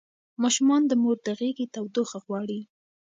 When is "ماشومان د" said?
0.43-0.91